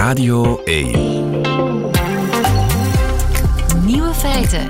[0.00, 0.86] Radio 1.
[3.84, 4.66] Nieuwe feiten.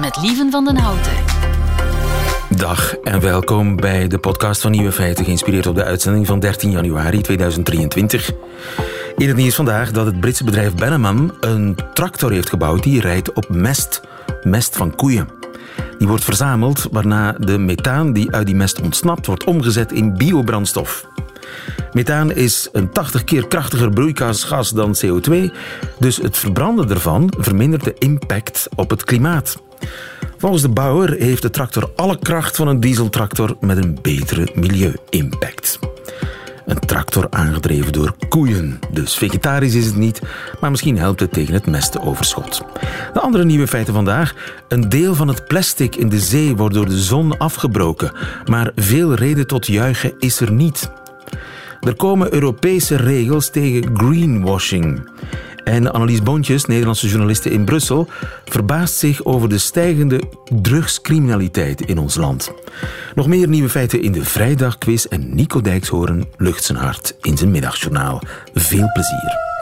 [0.00, 1.12] Met Lieven van den Houten.
[2.56, 6.70] Dag en welkom bij de podcast van Nieuwe Feiten, geïnspireerd op de uitzending van 13
[6.70, 8.30] januari 2023.
[9.16, 13.32] In het nieuws vandaag dat het Britse bedrijf Bennaman een tractor heeft gebouwd die rijdt
[13.32, 14.00] op mest,
[14.42, 15.43] mest van koeien.
[15.98, 21.06] Die wordt verzameld, waarna de methaan die uit die mest ontsnapt wordt omgezet in biobrandstof.
[21.92, 25.34] Methaan is een 80 keer krachtiger broeikasgas dan CO2,
[25.98, 29.62] dus het verbranden ervan vermindert de impact op het klimaat.
[30.38, 35.78] Volgens de bouwer heeft de tractor alle kracht van een dieseltractor met een betere milieu-impact.
[36.66, 38.78] Een tractor aangedreven door koeien.
[38.90, 40.20] Dus vegetarisch is het niet,
[40.60, 42.62] maar misschien helpt het tegen het mestenoverschot.
[43.12, 44.34] De andere nieuwe feiten vandaag.
[44.68, 48.12] Een deel van het plastic in de zee wordt door de zon afgebroken,
[48.44, 50.90] maar veel reden tot juichen is er niet.
[51.84, 55.08] Er komen Europese regels tegen greenwashing.
[55.64, 58.08] En Annelies Bontjes, Nederlandse journaliste in Brussel,
[58.44, 60.20] verbaast zich over de stijgende
[60.62, 62.52] drugscriminaliteit in ons land.
[63.14, 67.50] Nog meer nieuwe feiten in de Vrijdagquiz en Nico Dijkshoorn lucht zijn hart in zijn
[67.50, 68.22] middagjournaal.
[68.54, 69.52] Veel plezier.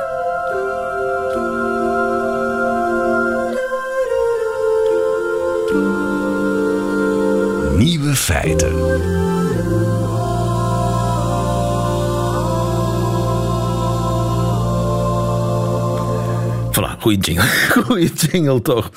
[7.77, 8.72] Nieuwe feiten.
[16.72, 17.44] Voilà, goeie jingle.
[17.84, 18.90] Goeie jingle toch.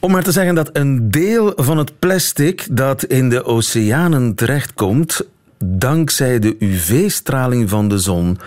[0.00, 5.26] Om maar te zeggen dat een deel van het plastic dat in de oceanen terechtkomt,
[5.64, 8.38] dankzij de UV-straling van de zon,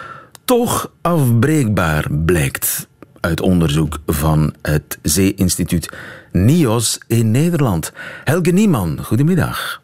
[0.45, 2.87] toch afbreekbaar blijkt.
[3.19, 5.89] Uit onderzoek van het Zee-instituut
[6.31, 7.91] NIOS in Nederland.
[8.23, 9.82] Helge Nieman, goedemiddag.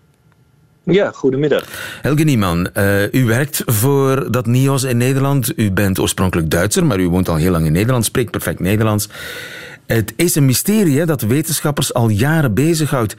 [0.90, 1.66] Ja, goedemiddag.
[2.02, 5.52] Helge Nieman, uh, u werkt voor dat NIOS in Nederland.
[5.56, 9.10] U bent oorspronkelijk Duitser, maar u woont al heel lang in Nederland, spreekt perfect Nederlands.
[9.86, 13.16] Het is een mysterie dat wetenschappers al jaren bezighoudt.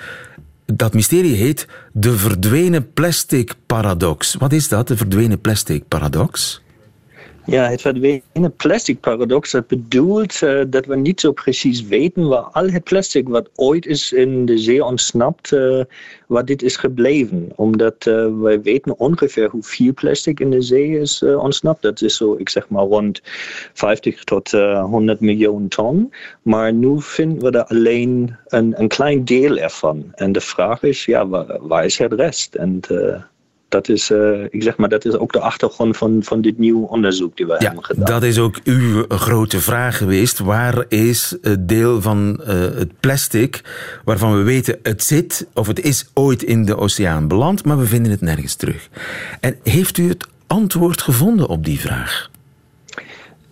[0.66, 4.34] Dat mysterie heet de verdwenen plastic paradox.
[4.34, 6.62] Wat is dat, de verdwenen plastic paradox?
[7.50, 12.42] Ja, het verdwenen plastic paradox dat bedoelt uh, dat we niet zo precies weten waar
[12.42, 15.82] al het plastic wat ooit is in de zee ontsnapt, uh,
[16.26, 17.52] waar dit is gebleven.
[17.54, 21.82] Omdat uh, wij weten ongeveer hoeveel plastic in de zee is ontsnapt.
[21.82, 23.20] Dat is zo, ik zeg maar rond
[23.72, 26.12] 50 tot 100 miljoen ton.
[26.42, 30.12] Maar nu vinden we er alleen een, een klein deel ervan.
[30.14, 32.54] En de vraag is, ja, waar, waar is het rest?
[32.54, 32.80] En
[33.70, 36.88] dat is, uh, ik zeg maar, dat is ook de achtergrond van, van dit nieuwe
[36.88, 38.04] onderzoek die we ja, hebben gedaan.
[38.04, 40.38] Dat is ook uw grote vraag geweest.
[40.38, 43.60] Waar is het deel van uh, het plastic
[44.04, 47.86] waarvan we weten het zit of het is ooit in de oceaan beland, maar we
[47.86, 48.88] vinden het nergens terug?
[49.40, 52.30] En heeft u het antwoord gevonden op die vraag?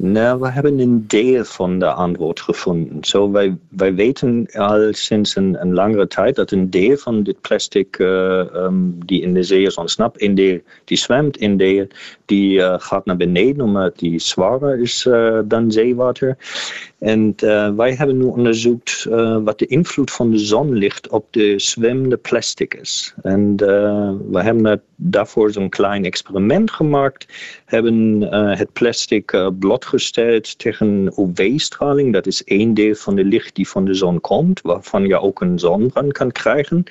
[0.00, 3.04] Nou, we hebben een deel van de antwoord gevonden.
[3.04, 7.98] So, wij, wij weten al sinds een, langere tijd dat een deel van dit plastic
[7.98, 11.86] uh, um, die in de zee is ontsnapt, een deel die zwemt, een deel
[12.25, 16.36] die uh, gaat naar beneden omdat die zwaarder is uh, dan zeewater.
[16.98, 21.59] En uh, wij hebben nu onderzocht uh, wat de invloed van de zonlicht op de
[21.59, 23.14] zwemmende plastic is.
[23.22, 27.26] En uh, we hebben daarvoor zo'n klein experiment gemaakt.
[27.64, 28.20] Hebben
[28.59, 32.12] het plastic blootgesteld tegen UV-straling.
[32.12, 35.41] Dat is één deel van de licht die van de zon komt, waarvan je ook
[35.41, 36.84] een zonbrand kan krijgen.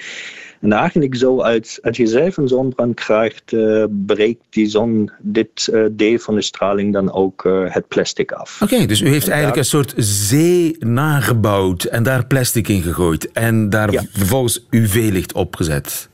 [0.61, 5.69] En eigenlijk zo, als, als je zelf een zonbrand krijgt, uh, breekt die zon dit
[5.71, 8.61] uh, deel van de straling dan ook uh, het plastic af.
[8.61, 9.81] Oké, okay, dus u heeft en eigenlijk daar...
[9.81, 14.03] een soort zee nagebouwd en daar plastic in gegooid en daar ja.
[14.11, 16.09] vervolgens UV-licht opgezet.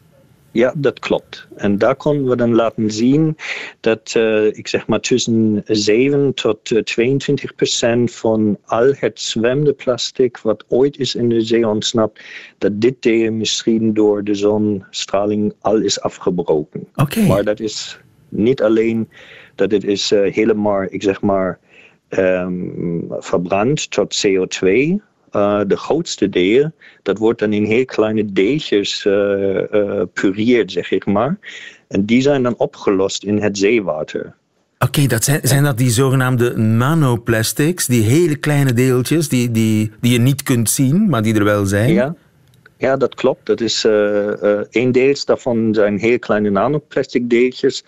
[0.53, 1.47] Ja, dat klopt.
[1.55, 3.37] En daar konden we dan laten zien
[3.79, 10.37] dat, uh, ik zeg maar, tussen 7 tot 22 procent van al het zwemmende plastic
[10.37, 12.23] wat ooit is in de zee ontsnapt,
[12.57, 16.87] dat dit deel misschien door de zonstraling al is afgebroken.
[16.95, 17.27] Okay.
[17.27, 17.99] Maar dat is
[18.29, 19.09] niet alleen
[19.55, 21.59] dat het is uh, helemaal, ik zeg maar,
[22.09, 25.01] um, verbrand tot CO2.
[25.35, 26.71] Uh, de grootste deel,
[27.01, 29.13] dat wordt dan in heel kleine deeltjes uh,
[29.73, 31.37] uh, pureerd, zeg ik maar.
[31.87, 34.35] En die zijn dan opgelost in het zeewater.
[34.83, 39.91] Oké, okay, dat zijn, zijn dat die zogenaamde nanoplastics, die hele kleine deeltjes die, die,
[40.01, 41.93] die je niet kunt zien, maar die er wel zijn?
[41.93, 42.15] Ja,
[42.83, 43.45] ja, dat klopt.
[43.45, 47.83] Dat is uh, deel daarvan zijn heel kleine nanoplastic deeltjes.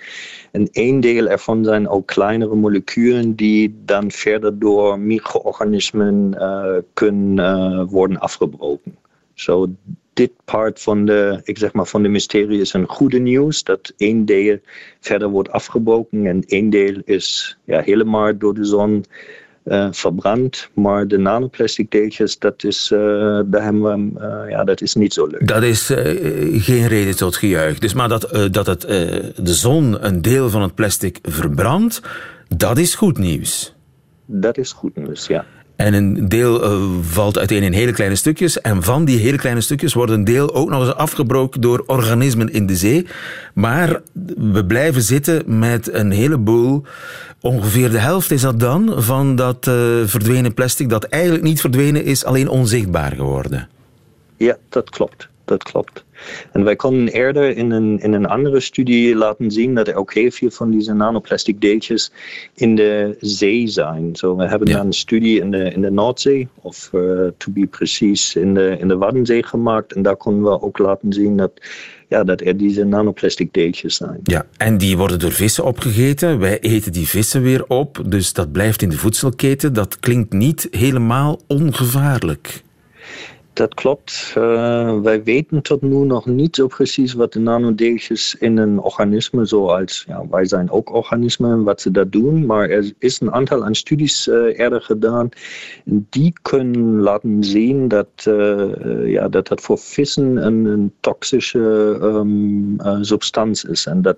[0.51, 7.87] En een deel ervan zijn ook kleinere moleculen die dan verder door micro-organismen uh, kunnen
[7.87, 8.97] worden afgebroken.
[9.33, 9.67] Zo,
[10.13, 13.63] dit part van de, ik zeg maar, van de mysterie is een goede nieuws.
[13.63, 14.59] Dat één deel
[14.99, 19.05] verder wordt afgebroken en één deel is ja, helemaal door de zon
[19.65, 20.69] uh, verbrand.
[20.73, 22.99] Maar de nanoplastic deeltjes, dat is, uh,
[23.45, 25.47] daar hebben we, uh, ja, dat is niet zo leuk.
[25.47, 25.85] Dat is
[26.53, 27.79] geen reden tot gejuich.
[27.79, 32.01] Dus maar dat, dat het, de zon een deel van het plastic verbrandt,
[32.47, 33.75] dat is goed nieuws.
[34.25, 35.45] Dat is goed nieuws, ja.
[35.75, 38.61] En een deel uh, valt uiteen in hele kleine stukjes.
[38.61, 42.53] En van die hele kleine stukjes wordt een deel ook nog eens afgebroken door organismen
[42.53, 43.07] in de zee.
[43.53, 44.01] Maar
[44.53, 46.83] we blijven zitten met een heleboel.
[47.41, 49.73] Ongeveer de helft is dat dan van dat uh,
[50.05, 53.69] verdwenen plastic dat eigenlijk niet verdwenen is, alleen onzichtbaar geworden.
[54.37, 55.27] Ja, dat klopt.
[55.45, 56.04] Dat klopt.
[56.51, 60.13] En wij konden eerder in een, in een andere studie laten zien dat er ook
[60.13, 62.11] heel veel van deze nanoplastic deeltjes
[62.53, 64.15] in de zee zijn.
[64.15, 64.79] Zo, we hebben ja.
[64.79, 68.87] een studie in de, in de Noordzee, of uh, to be precies in de, in
[68.87, 69.93] de Waddenzee gemaakt.
[69.93, 71.51] En daar konden we ook laten zien dat,
[72.09, 74.19] ja, dat er deze nanoplastic deeltjes zijn.
[74.23, 76.39] Ja, en die worden door vissen opgegeten.
[76.39, 79.73] Wij eten die vissen weer op, dus dat blijft in de voedselketen.
[79.73, 82.63] Dat klinkt niet helemaal ongevaarlijk.
[83.55, 84.33] Dat klopt.
[84.37, 89.45] Uh, wij weten tot nu nog niet zo precies wat de nanodeeltjes in een organisme,
[89.45, 92.45] zoals ja, wij zijn ook organismen, wat ze daar doen.
[92.45, 95.29] Maar er is een aantal aan studies uh, eerder gedaan.
[95.85, 101.59] Die kunnen laten zien dat, uh, ja, dat dat voor vissen een, toxische
[102.01, 103.85] um, substantie is.
[103.85, 104.17] En dat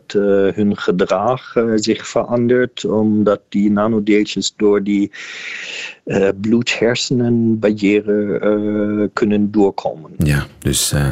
[0.54, 5.12] hun gedrag zich verandert, omdat die nanodeeltjes door die
[6.42, 10.12] bloed-hersenenbarrière kunnen doorkomen.
[10.18, 11.10] Ja, dus uh,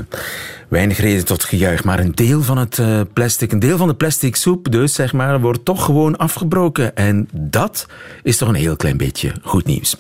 [0.68, 1.84] weinig reden tot gejuich.
[1.84, 5.14] Maar een deel van het uh, plastic, een deel van de plastic soep dus, zeg
[5.14, 6.96] maar, wordt toch gewoon afgebroken.
[6.96, 7.86] En dat
[8.24, 9.98] is toch een heel klein beetje goed nieuws.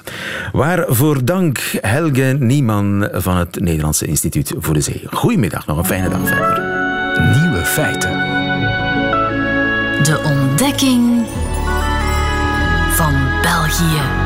[0.52, 5.02] Waarvoor dank Helge Nieman van het Nederlandse Instituut voor de Zee.
[5.12, 6.84] Goedemiddag, nog een fijne dag verder.
[7.42, 8.12] Nieuwe feiten.
[10.04, 11.26] De ontdekking
[12.96, 14.25] van België.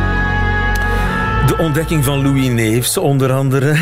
[1.49, 3.75] De ontdekking van Louis Neefs, onder andere.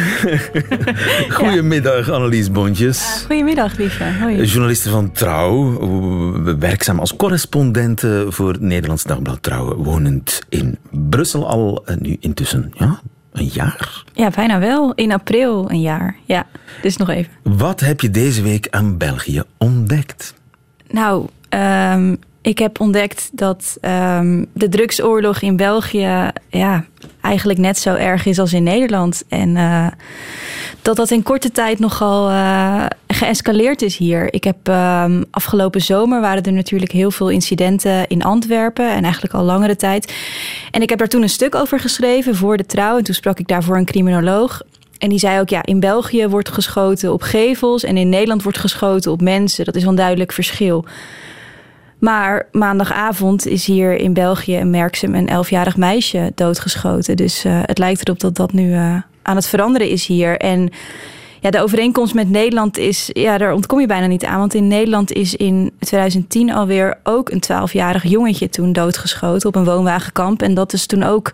[1.29, 3.23] Goedemiddag, Annelies Bontjes.
[3.25, 4.03] goedemiddag, lieve.
[4.21, 4.43] Hoi.
[4.43, 5.79] Journaliste van Trouw,
[6.59, 12.71] werkzaam als correspondente voor het Nederlands Dagblad Trouw, wonend in Brussel al eh, nu intussen,
[12.73, 12.99] ja,
[13.31, 14.03] een jaar?
[14.13, 14.93] Ja, bijna wel.
[14.93, 16.15] In april een jaar.
[16.25, 16.45] Ja,
[16.81, 17.31] dus nog even.
[17.43, 20.33] Wat heb je deze week aan België ontdekt?
[20.89, 26.85] Nou, um, ik heb ontdekt dat um, de drugsoorlog in België ja,
[27.27, 29.23] eigenlijk net zo erg is als in Nederland.
[29.29, 29.87] En uh,
[30.81, 34.33] dat dat in korte tijd nogal uh, geëscaleerd is hier.
[34.33, 39.33] Ik heb um, afgelopen zomer waren er natuurlijk heel veel incidenten in Antwerpen en eigenlijk
[39.33, 40.13] al langere tijd.
[40.71, 42.97] En ik heb daar toen een stuk over geschreven voor de trouw.
[42.97, 44.61] En toen sprak ik daarvoor een criminoloog.
[44.97, 48.57] En die zei ook, ja, in België wordt geschoten op gevels en in Nederland wordt
[48.57, 49.65] geschoten op mensen.
[49.65, 50.85] Dat is wel een duidelijk verschil.
[51.97, 57.15] Maar maandagavond is hier in België in Merksem een elfjarig meisje doodgeschoten.
[57.15, 60.37] Dus uh, het lijkt erop dat dat nu uh, aan het veranderen is hier.
[60.37, 60.69] En
[61.39, 64.39] ja, de overeenkomst met Nederland is, ja, daar ontkom je bijna niet aan.
[64.39, 69.65] Want in Nederland is in 2010 alweer ook een twaalfjarig jongetje toen doodgeschoten op een
[69.65, 70.41] woonwagenkamp.
[70.41, 71.31] En dat is toen ook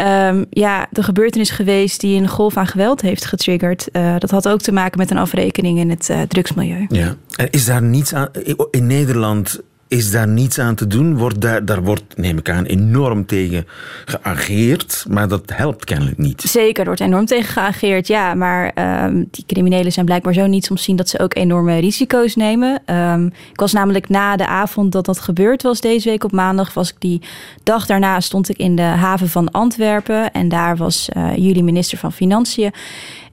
[0.00, 3.88] um, ja, de gebeurtenis geweest die een golf aan geweld heeft getriggerd.
[3.92, 6.86] Uh, dat had ook te maken met een afrekening in het drugsmilieu.
[6.88, 7.14] Ja.
[7.36, 8.28] En is daar niets aan.
[8.70, 11.16] In Nederland is daar niets aan te doen?
[11.16, 13.66] Wordt daar, daar wordt, neem ik aan, enorm tegen
[14.04, 16.42] geageerd, maar dat helpt kennelijk niet.
[16.42, 18.34] Zeker, er wordt enorm tegen geageerd, ja.
[18.34, 18.72] Maar
[19.04, 22.82] um, die criminelen zijn blijkbaar zo niet soms zien dat ze ook enorme risico's nemen.
[22.94, 26.74] Um, ik was namelijk na de avond dat dat gebeurd was, deze week op maandag,
[26.74, 27.22] was ik die
[27.62, 30.32] dag daarna stond ik in de haven van Antwerpen.
[30.32, 32.72] En daar was uh, jullie minister van Financiën.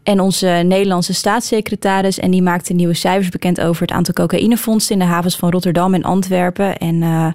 [0.06, 2.20] En onze Nederlandse staatssecretaris.
[2.20, 5.94] En die maakte nieuwe cijfers bekend over het aantal cocaïnefondsen in de havens van Rotterdam
[5.94, 6.78] en Antwerpen.
[6.78, 7.28] En uh,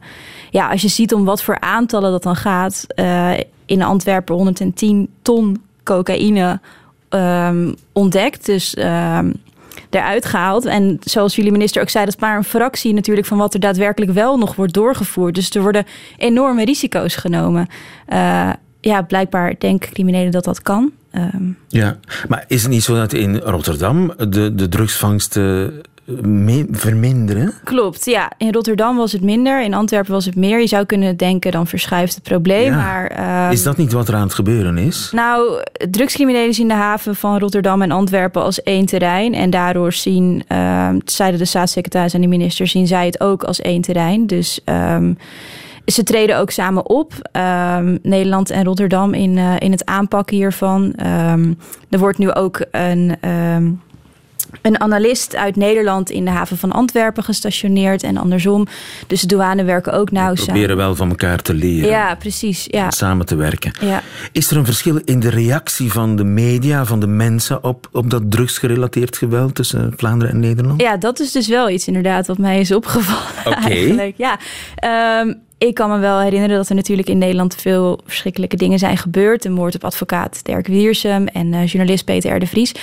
[0.50, 2.87] ja, als je ziet om wat voor aantallen dat dan gaat.
[2.95, 3.33] Uh,
[3.67, 6.61] in Antwerpen 110 ton cocaïne
[7.09, 8.47] um, ontdekt.
[8.47, 9.35] Dus um,
[9.91, 10.65] eruit gehaald.
[10.65, 13.61] En zoals jullie minister ook zei, dat is maar een fractie natuurlijk van wat er
[13.61, 15.35] daadwerkelijk wel nog wordt doorgevoerd.
[15.35, 15.87] Dus er worden
[16.17, 17.67] enorme risico's genomen.
[18.12, 18.50] Uh,
[18.81, 20.91] ja, blijkbaar denken criminelen dat dat kan.
[21.15, 21.57] Um.
[21.69, 25.73] Ja, maar is het niet zo dat in Rotterdam de, de drugsvangsten
[26.71, 27.55] verminderen?
[27.65, 28.33] Klopt, ja.
[28.39, 30.61] In Rotterdam was het minder, in Antwerpen was het meer.
[30.61, 32.73] Je zou kunnen denken, dan verschuift het probleem.
[32.73, 32.77] Ja.
[32.77, 35.11] Maar, um, is dat niet wat er aan het gebeuren is?
[35.15, 39.35] Nou, drugscriminelen zien de haven van Rotterdam en Antwerpen als één terrein.
[39.35, 43.61] En daardoor zien, um, zeiden de staatssecretaris en de minister, zien zij het ook als
[43.61, 44.27] één terrein.
[44.27, 44.61] Dus...
[44.65, 45.19] Um,
[45.91, 50.95] ze treden ook samen op, um, Nederland en Rotterdam, in, uh, in het aanpakken hiervan.
[51.07, 51.59] Um,
[51.91, 53.81] er wordt nu ook een, um,
[54.63, 58.67] een analist uit Nederland in de haven van Antwerpen gestationeerd en andersom.
[59.07, 60.45] Dus de douane werken ook nauw samen.
[60.45, 61.91] proberen wel van elkaar te leren.
[61.91, 62.67] Ja, precies.
[62.69, 62.91] Ja.
[62.91, 63.73] Samen te werken.
[63.81, 64.03] Ja.
[64.33, 68.11] Is er een verschil in de reactie van de media, van de mensen op, op
[68.11, 70.81] dat drugsgerelateerd geweld tussen Vlaanderen en Nederland?
[70.81, 73.21] Ja, dat is dus wel iets inderdaad wat mij is opgevallen.
[73.45, 74.13] Oké.
[74.17, 74.39] Ja.
[75.21, 78.97] Um, ik kan me wel herinneren dat er natuurlijk in Nederland veel verschrikkelijke dingen zijn
[78.97, 79.43] gebeurd.
[79.43, 82.38] De moord op advocaat Dirk Wiersum en uh, journalist Peter R.
[82.38, 82.75] de Vries.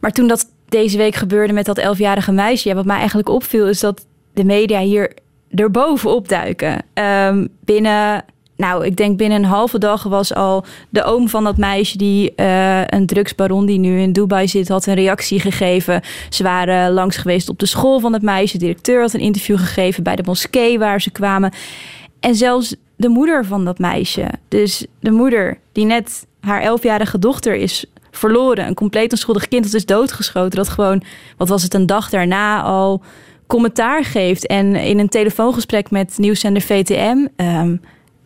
[0.00, 2.74] Maar toen dat deze week gebeurde met dat elfjarige meisje.
[2.74, 5.12] Wat mij eigenlijk opviel is dat de media hier
[5.50, 6.82] erbovenop duiken.
[6.94, 8.24] Um, binnen,
[8.60, 12.32] nou, ik denk binnen een halve dag was al de oom van dat meisje, die
[12.36, 16.02] uh, een drugsbaron die nu in Dubai zit, had een reactie gegeven.
[16.28, 18.58] Ze waren langs geweest op de school van het meisje.
[18.58, 21.52] De directeur had een interview gegeven bij de moskee waar ze kwamen.
[22.20, 27.54] En zelfs de moeder van dat meisje, dus de moeder die net haar elfjarige dochter
[27.54, 28.66] is verloren.
[28.66, 30.58] Een compleet onschuldig kind dat is doodgeschoten.
[30.58, 31.02] Dat gewoon,
[31.36, 33.02] wat was het, een dag daarna al
[33.46, 34.46] commentaar geeft.
[34.46, 37.80] En in een telefoongesprek met nieuwszender VTM, um,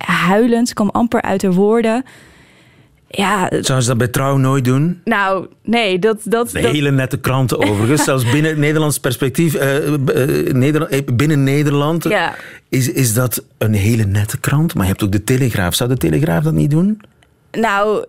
[0.06, 2.04] huilend, kwam amper uit haar woorden.
[3.08, 5.00] Ja, Zou ze dat bij Trouw nooit doen?
[5.04, 6.20] Nou, nee, dat...
[6.24, 6.62] dat, dat...
[6.62, 8.04] hele nette kranten overigens.
[8.10, 12.34] Zelfs binnen het Nederlands perspectief, uh, uh, Nederland, binnen Nederland ja.
[12.68, 14.74] is, is dat een hele nette krant.
[14.74, 15.74] Maar je hebt ook de Telegraaf.
[15.74, 17.00] Zou de Telegraaf dat niet doen?
[17.52, 18.04] Nou,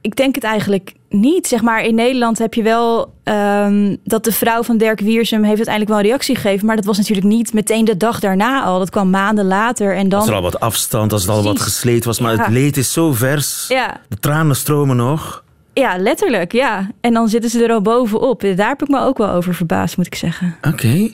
[0.00, 1.46] ik denk het eigenlijk niet.
[1.46, 5.56] Zeg maar, in Nederland heb je wel um, dat de vrouw van Dirk Wiersum heeft
[5.56, 6.66] uiteindelijk wel een reactie gegeven.
[6.66, 8.78] Maar dat was natuurlijk niet meteen de dag daarna al.
[8.78, 9.96] Dat kwam maanden later.
[9.96, 10.20] En dan...
[10.20, 12.20] Als er al wat afstand, als het al wat gesleed was.
[12.20, 13.64] Maar het leed is zo vers.
[13.68, 14.00] Ja.
[14.08, 15.42] De tranen stromen nog.
[15.72, 16.90] Ja, letterlijk, ja.
[17.00, 18.40] En dan zitten ze er al bovenop.
[18.56, 20.56] Daar heb ik me ook wel over verbaasd, moet ik zeggen.
[20.62, 21.12] Oké.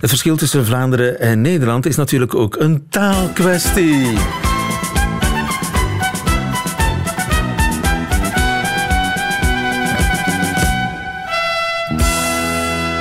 [0.00, 4.18] Het verschil tussen Vlaanderen en Nederland is natuurlijk ook een taalkwestie.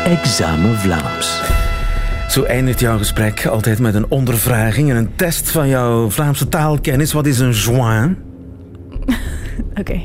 [0.10, 1.42] Examen Vlaams.
[2.30, 7.14] Zo eindigt jouw gesprek altijd met een ondervraging en een test van jouw Vlaamse taalkennis.
[7.14, 8.18] Wat is een joint?
[9.80, 10.02] Oké.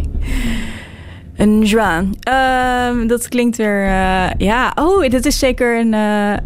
[1.36, 2.28] Een joint.
[2.28, 3.84] Uh, dat klinkt weer.
[3.84, 5.92] Uh, ja, oh, dat is zeker een.
[5.92, 6.36] Uh...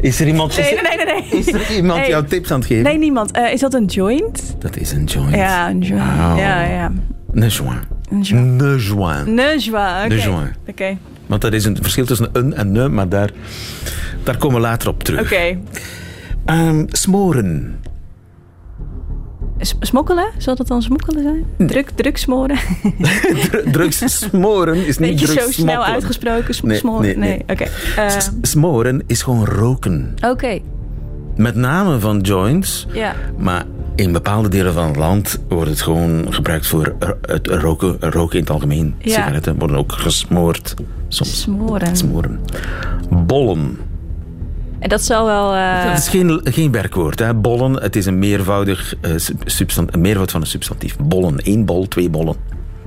[0.00, 1.40] Is er iemand, nee, nee, nee, nee.
[1.40, 2.08] Is er iemand hey.
[2.08, 2.84] jou tips aan het geven?
[2.84, 3.36] Nee, niemand.
[3.36, 4.56] Uh, is dat een joint?
[4.58, 5.34] Dat is een joint.
[5.34, 6.16] Ja, een joint.
[6.16, 6.38] Wow.
[6.38, 6.92] Ja, ja.
[7.32, 7.86] Een joint.
[8.10, 8.62] Een joint.
[8.62, 9.28] Een joint.
[9.28, 10.12] Een joint.
[10.12, 10.56] Een joint.
[10.60, 10.70] Oké.
[10.70, 10.98] Okay.
[11.28, 13.30] Want er is een verschil tussen een en ne, maar daar,
[14.22, 15.20] daar komen we later op terug.
[15.20, 15.34] Oké.
[15.34, 16.68] Okay.
[16.68, 17.80] Um, smoren.
[19.80, 20.30] Smokkelen?
[20.38, 21.68] Zal dat dan smokkelen zijn?
[21.68, 22.58] Druk, druk smoren?
[23.72, 26.54] drugs smoren is niet drugs zo snel uitgesproken.
[26.54, 27.02] Sm nee, smoren?
[27.02, 27.44] Nee, nee.
[27.46, 27.56] nee.
[27.56, 27.68] Okay.
[28.06, 30.12] Uh, smoren is gewoon roken.
[30.16, 30.28] Oké.
[30.28, 30.62] Okay.
[31.36, 32.86] Met name van joints.
[32.92, 33.14] Ja.
[33.38, 38.36] Maar in bepaalde delen van het land wordt het gewoon gebruikt voor het roken, roken
[38.36, 38.94] in het algemeen.
[38.98, 39.14] Ja.
[39.14, 40.74] Sigaretten worden ook gesmoord.
[41.08, 41.40] Soms.
[41.40, 41.96] Smoren.
[41.96, 42.40] Smoren.
[43.10, 43.78] Bollen.
[44.78, 45.54] En dat zal wel.
[45.54, 45.84] Uh...
[45.84, 47.18] Dat is geen, geen werkwoord.
[47.18, 47.34] Hè.
[47.34, 49.12] Bollen, het is een meervoudig uh,
[49.44, 50.96] substant, een meervoud van een substantief.
[50.98, 52.36] Bollen, één bol, twee bollen.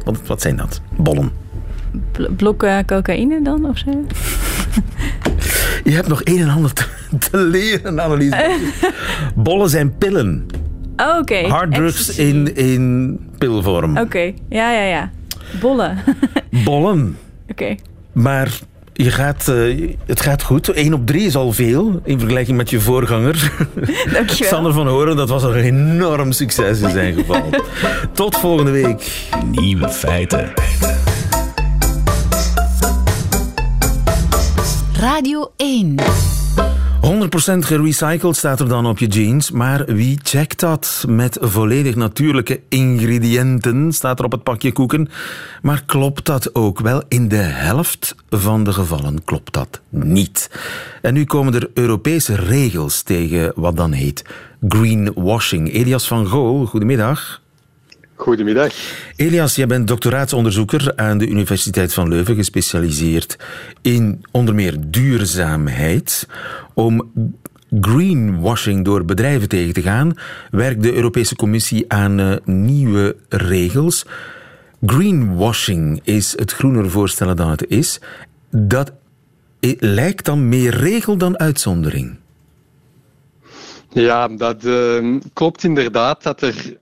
[0.03, 0.81] Wat, wat zijn dat?
[0.97, 1.31] Bollen.
[2.11, 3.89] Bl blokken cocaïne dan of zo?
[5.83, 6.85] Je hebt nog een en ander te,
[7.17, 8.33] te leren, Annelies.
[9.35, 10.45] bollen zijn pillen.
[10.97, 11.17] Oh, oké.
[11.17, 11.43] Okay.
[11.43, 13.91] Harddrugs in, in pilvorm.
[13.91, 14.35] Oké, okay.
[14.49, 15.11] ja, ja, ja.
[15.59, 15.97] Bollen.
[16.65, 17.17] Bollen.
[17.49, 17.51] Oké.
[17.51, 17.79] Okay.
[18.11, 18.59] Maar
[18.93, 20.69] je gaat, uh, het gaat goed.
[20.69, 23.51] 1 op 3 is al veel in vergelijking met je voorganger.
[24.13, 24.53] Dankjewel.
[24.53, 27.49] Sander van Horen, dat was een enorm succes in zijn geval.
[28.13, 29.29] Tot volgende week.
[29.51, 30.53] Nieuwe feiten.
[34.93, 35.95] Radio 1.
[37.01, 37.03] 100%
[37.65, 41.05] gerecycled staat er dan op je jeans, maar wie checkt dat?
[41.07, 45.09] Met volledig natuurlijke ingrediënten staat er op het pakje koeken.
[45.61, 47.03] Maar klopt dat ook wel?
[47.07, 50.51] In de helft van de gevallen klopt dat niet.
[51.01, 54.25] En nu komen er Europese regels tegen wat dan heet
[54.67, 55.73] greenwashing.
[55.73, 57.40] Elias van Gool, goedemiddag.
[58.21, 58.73] Goedemiddag.
[59.15, 63.37] Elias, jij bent doctoraatsonderzoeker aan de Universiteit van Leuven, gespecialiseerd
[63.81, 66.27] in onder meer duurzaamheid.
[66.73, 67.11] Om
[67.81, 70.13] greenwashing door bedrijven tegen te gaan,
[70.51, 74.05] werkt de Europese Commissie aan uh, nieuwe regels.
[74.85, 77.99] Greenwashing is het groener voorstellen dan het is.
[78.49, 78.91] Dat
[79.79, 82.17] lijkt dan meer regel dan uitzondering.
[83.89, 86.79] Ja, dat uh, klopt inderdaad dat er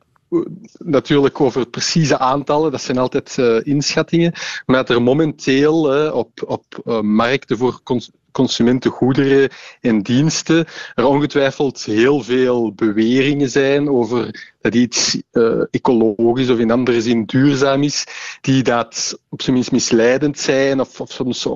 [0.77, 4.33] natuurlijk over precieze aantallen, dat zijn altijd uh, inschattingen,
[4.65, 9.49] maar dat er momenteel op, op uh, markten voor cons consumentengoederen
[9.81, 16.71] en diensten er ongetwijfeld heel veel beweringen zijn over dat iets uh, ecologisch of in
[16.71, 18.05] andere zin duurzaam is,
[18.41, 21.47] die dat op zijn minst misleidend zijn of, of soms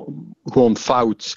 [0.44, 1.36] gewoon fout.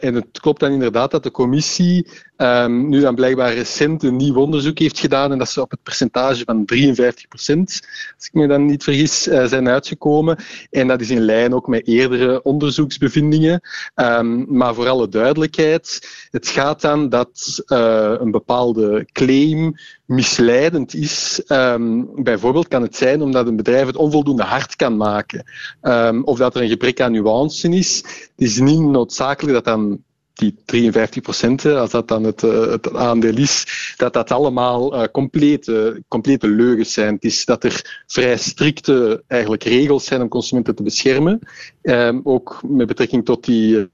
[0.00, 2.06] En het klopt dan inderdaad dat de commissie
[2.36, 5.82] um, nu dan blijkbaar recent een nieuw onderzoek heeft gedaan en dat ze op het
[5.82, 7.80] percentage van 53 procent,
[8.16, 10.38] als ik me dan niet vergis, uh, zijn uitgekomen.
[10.70, 13.60] En dat is in lijn ook met eerdere onderzoeksbevindingen.
[13.94, 19.74] Um, maar voor alle duidelijkheid, het gaat dan dat uh, een bepaalde claim
[20.04, 21.42] misleidend is.
[21.48, 25.44] Um, bijvoorbeeld kan het zijn omdat een bedrijf het onvoldoende hard kan maken.
[26.24, 27.96] Of dat er een gebrek aan nuance is.
[27.96, 30.02] Het is niet noodzakelijk dat dan
[30.34, 35.02] die 53 procent, als dat dan het, uh, het, aandeel is, dat dat allemaal uh,
[35.12, 37.14] complete, complete leugens zijn.
[37.14, 41.38] Het is dat er vrij strikte eigenlijk regels zijn om consumenten te beschermen.
[41.82, 43.88] Um, ook met betrekking tot, die,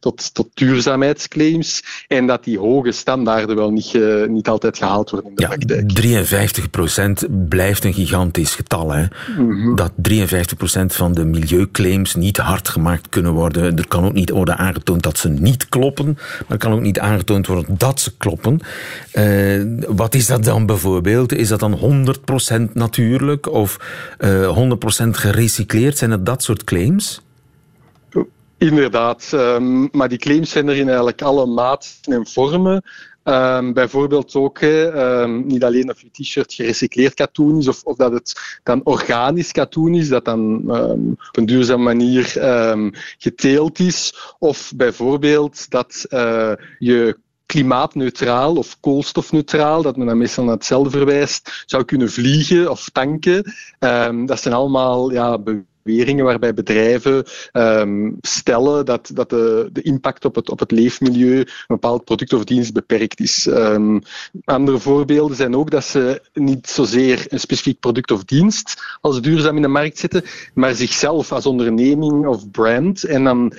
[0.00, 1.82] tot, tot duurzaamheidsclaims.
[2.08, 3.98] En dat die hoge standaarden wel niet,
[4.28, 5.90] niet altijd gehaald worden in de ja, praktijk.
[5.90, 8.92] 53 procent blijft een gigantisch getal.
[8.92, 9.02] Hè?
[9.36, 9.76] Mm -hmm.
[9.76, 13.76] Dat 53 procent van de milieuclaims niet hard gemaakt kunnen worden.
[13.76, 15.28] Er kan ook niet worden aangetoond dat ze
[15.68, 18.60] kloppen, maar kan ook niet aangetoond worden dat ze kloppen.
[19.14, 21.32] Uh, wat is dat dan bijvoorbeeld?
[21.32, 22.06] Is dat dan
[22.68, 23.76] 100% natuurlijk of
[24.18, 25.98] uh, 100% gerecycleerd?
[25.98, 27.22] Zijn het dat soort claims?
[28.58, 32.82] Inderdaad, um, maar die claims zijn er in eigenlijk alle maten en vormen.
[33.24, 38.12] Um, bijvoorbeeld ook um, niet alleen of je t-shirt gerecycleerd katoen is of, of, dat
[38.12, 42.24] het dan organisch katoen is, dat dan um, op een duurzame manier
[43.18, 44.14] geteeld is.
[44.38, 51.62] Of bijvoorbeeld dat uh, je klimaatneutraal of koolstofneutraal, dat men dan meestal naar hetzelfde verwijst,
[51.66, 53.52] zou kunnen vliegen of tanken.
[54.26, 55.38] dat zijn allemaal ja,
[55.82, 61.38] beweringen waarbij bedrijven um, stellen dat, dat de, de, impact op het, op het leefmilieu
[61.38, 63.46] een bepaald product of dienst beperkt is.
[63.46, 64.02] Um,
[64.44, 69.56] andere voorbeelden zijn ook dat ze niet zozeer een specifiek product of dienst als duurzaam
[69.56, 70.24] in de markt zetten,
[70.54, 73.04] maar zichzelf als onderneming of brand.
[73.04, 73.52] En dan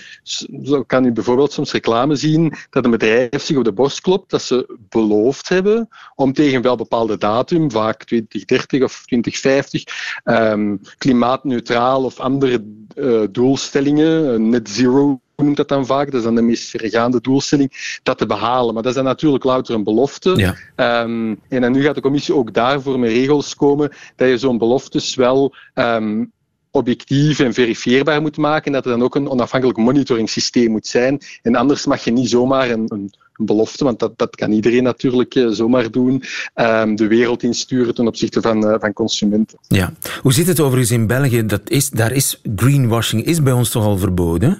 [0.64, 4.30] zo kan u bijvoorbeeld soms reclame zien dat een bedrijf zich op de borst klopt
[4.30, 9.84] dat ze beloofd hebben om tegen wel bepaalde datum, vaak 2030 of 2050,
[10.24, 12.64] um, klimaatneutraal of andere
[12.96, 18.00] uh, doelstellingen, net zero noemt dat dan vaak, dat is dan de meest verregaande doelstelling,
[18.04, 18.74] dat te behalen.
[18.74, 20.54] Maar dat is dan natuurlijk louter een belofte.
[20.76, 21.02] Ja.
[21.04, 24.58] Um, en dan nu gaat de commissie ook daarvoor met regels komen dat je zo'n
[24.58, 26.32] beloftes wel um,
[26.72, 31.22] objectief en verifieerbaar moet maken en dat er dan ook een onafhankelijk monitoringssysteem moet zijn.
[31.42, 35.36] En anders mag je niet zomaar een een belofte, want dat, dat kan iedereen natuurlijk
[35.36, 36.24] uh, zomaar doen,
[36.56, 39.58] um, de wereld insturen ten opzichte van, uh, van consumenten.
[39.68, 39.94] Ja.
[40.22, 41.46] Hoe zit het overigens in België?
[41.46, 44.58] Dat is, daar is greenwashing is bij ons toch al verboden?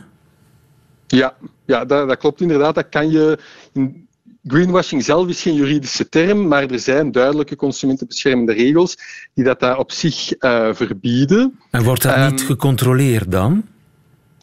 [1.08, 2.76] Ja, ja dat, dat klopt inderdaad.
[2.76, 3.38] Dat kan je...
[3.74, 4.08] In,
[4.48, 8.98] Greenwashing zelf is geen juridische term, maar er zijn duidelijke consumentenbeschermende regels
[9.34, 11.60] die dat daar op zich uh, verbieden.
[11.72, 13.64] En wordt dat um, niet gecontroleerd dan?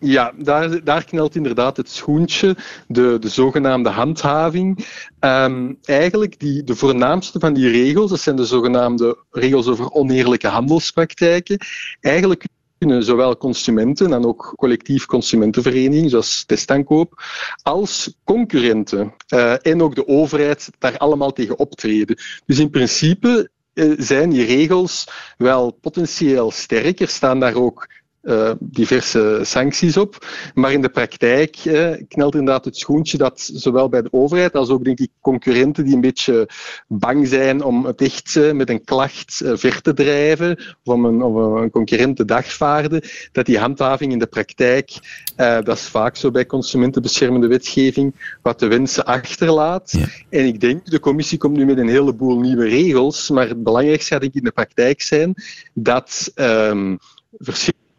[0.00, 2.56] Ja, daar, daar knelt inderdaad het schoentje,
[2.88, 4.86] de, de zogenaamde handhaving.
[5.20, 10.46] Um, eigenlijk die, de voornaamste van die regels, dat zijn de zogenaamde regels over oneerlijke
[10.46, 11.58] handelspraktijken.
[12.00, 12.44] Eigenlijk
[12.78, 17.22] kunnen zowel consumenten en ook collectief consumentenverenigingen, zoals Testaankoop,
[17.62, 22.18] als concurrenten uh, en ook de overheid daar allemaal tegen optreden.
[22.46, 25.08] Dus in principe uh, zijn die regels
[25.38, 27.00] wel potentieel sterk.
[27.00, 27.88] Er staan daar ook
[28.22, 30.26] uh, diverse sancties op.
[30.54, 34.68] Maar in de praktijk uh, knelt inderdaad het schoentje dat zowel bij de overheid als
[34.68, 36.48] ook denk ik concurrenten die een beetje
[36.88, 41.22] bang zijn om het echt uh, met een klacht ver te drijven of om een,
[41.22, 43.02] om een concurrent te dagvaarden,
[43.32, 44.90] dat die handhaving in de praktijk,
[45.36, 49.90] dat is vaak zo bij consumentenbeschermende wetgeving, wat de wensen achterlaat.
[49.92, 50.06] Ja.
[50.28, 54.12] En ik denk, de commissie komt nu met een heleboel nieuwe regels, maar het belangrijkste
[54.12, 55.34] gaat denk ik in de praktijk zijn
[55.74, 56.98] dat um,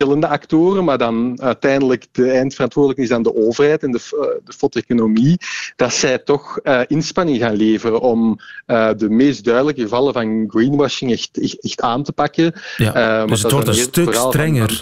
[0.02, 4.54] verschillende actoren, maar dan uiteindelijk de eindverantwoordelijke is dan de overheid en de, uh, de
[4.54, 5.38] foteconomie,
[5.76, 11.12] dat zij toch uh, inspanning gaan leveren om uh, de meest duidelijke gevallen van greenwashing
[11.12, 12.54] echt, echt, echt aan te pakken.
[12.78, 14.82] Ja, dus het wordt een stuk strenger.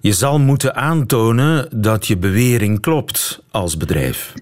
[0.00, 4.32] Je zal moeten aantonen dat je bewering klopt als bedrijf.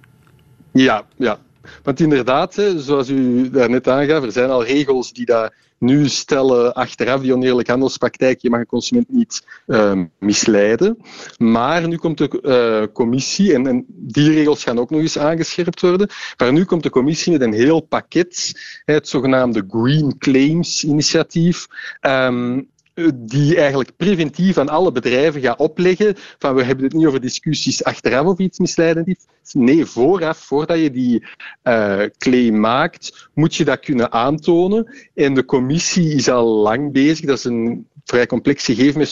[0.73, 1.39] Ja, ja.
[1.83, 7.21] Want inderdaad, zoals u daarnet aangaf, er zijn al regels die dat nu stellen achteraf
[7.21, 10.99] die oneerlijke handelspraktijk, je mag een consument niet uh, misleiden.
[11.39, 15.81] Maar nu komt de uh, commissie, en, en, die regels gaan ook nog eens aangescherpt
[15.81, 18.53] worden, maar nu komt de commissie met een heel pakket,
[18.85, 21.67] het zogenaamde Green Claims initiatief,
[22.01, 22.69] um,
[23.15, 27.85] die eigenlijk preventief aan alle bedrijven gaat opleggen van we hebben het niet over discussies
[27.85, 29.27] achteraf of iets misleidend is.
[29.53, 31.25] Nee, vooraf, voordat je die
[31.65, 34.95] uh, claim maakt, moet je dat kunnen aantonen.
[35.15, 37.27] En de commissie is al lang bezig.
[37.27, 39.09] Dat is een vrij complex gegeven met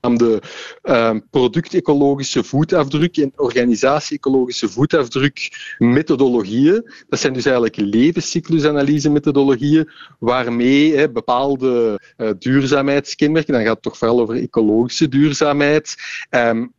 [0.00, 0.42] zogenaamde
[0.84, 6.90] uh, product-ecologische voetafdruk en organisatie-ecologische voetafdruk methodologieën.
[7.08, 14.20] Dat zijn dus eigenlijk levenscyclusanalyse-methodologieën waarmee hè, bepaalde uh, duurzaamheidskenmerken, dan gaat het toch vooral
[14.20, 15.96] over ecologische duurzaamheid,
[16.30, 16.72] um,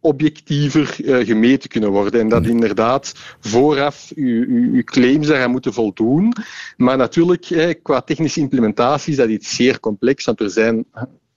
[0.00, 2.20] objectiever uh, gemeten kunnen worden.
[2.20, 2.48] En dat mm.
[2.48, 6.32] inderdaad vooraf uw claims daar gaan moeten voldoen.
[6.76, 10.84] Maar natuurlijk, qua technische implementatie is dat iets zeer complex, want er zijn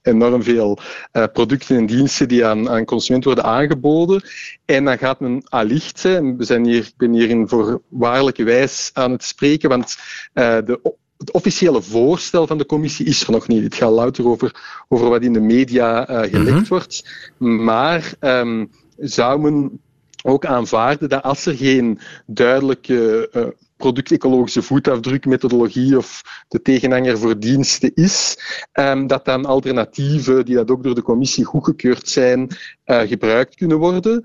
[0.04, 0.80] enorm veel
[1.13, 4.22] uh, producten en diensten die aan, aan consumenten worden aangeboden.
[4.66, 8.89] En dan gaat men allicht, hè, we zijn hier, ik ben hier in voorwaardelijke wijs
[8.94, 9.98] aan het spreken, want
[10.34, 10.80] uh, de
[11.18, 13.63] het officiële voorstel van de commissie is er nog niet.
[13.63, 17.10] Het gaat louter over, over wat in de media uh, gelekt mm wordt.
[17.38, 19.82] Maar um, zou men
[20.24, 23.46] ook aanvaarden dat als er geen duidelijke uh,
[23.84, 28.38] product-ecologische voetafdrukmethodologie of de tegenhanger voor diensten is,
[28.74, 32.48] um, dat dan alternatieven die dat ook door de commissie goedgekeurd zijn,
[32.86, 34.24] uh, gebruikt kunnen worden.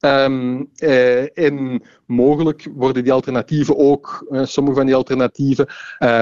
[0.00, 5.68] Um, uh, en mogelijk worden die alternatieven ook, uh, sommige van die alternatieven,